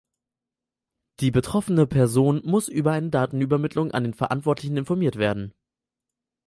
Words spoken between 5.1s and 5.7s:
werden.